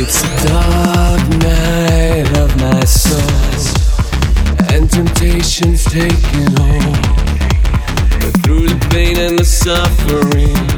It's 0.00 0.22
a 0.22 0.48
dark 0.48 1.28
night 1.38 2.38
of 2.38 2.56
my 2.60 2.84
soul, 2.84 3.20
and 4.70 4.90
temptation's 4.90 5.84
taking 5.84 6.46
hold. 6.56 6.98
But 8.20 8.34
through 8.42 8.68
the 8.68 8.88
pain 8.90 9.18
and 9.18 9.38
the 9.38 9.44
suffering. 9.44 10.77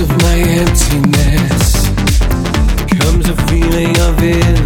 Of 0.00 0.08
my 0.22 0.38
emptiness. 0.62 1.88
Comes 3.00 3.28
a 3.28 3.36
feeling 3.48 3.98
of 4.00 4.22
inner 4.22 4.59